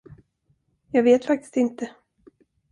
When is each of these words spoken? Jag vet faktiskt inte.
Jag 0.91 1.03
vet 1.03 1.25
faktiskt 1.25 1.57
inte. 1.57 1.89